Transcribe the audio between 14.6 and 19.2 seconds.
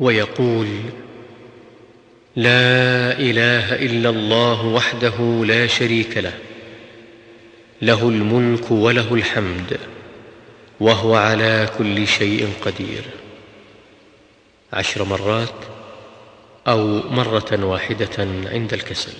عشر مرات أو مرة واحدة عند الكسل.